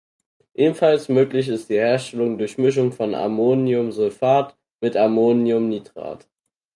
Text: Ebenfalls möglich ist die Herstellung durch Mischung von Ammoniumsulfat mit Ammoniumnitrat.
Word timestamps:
Ebenfalls 0.55 1.09
möglich 1.09 1.47
ist 1.47 1.69
die 1.69 1.75
Herstellung 1.75 2.39
durch 2.39 2.57
Mischung 2.57 2.91
von 2.91 3.13
Ammoniumsulfat 3.13 4.57
mit 4.81 4.97
Ammoniumnitrat. 4.97 6.27